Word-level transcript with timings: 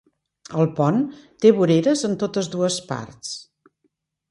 El 0.61 0.69
pont 0.79 0.97
té 1.45 1.51
voreres 1.59 2.03
en 2.11 2.17
totes 2.25 2.51
dues 2.57 2.81
parts. 2.91 3.37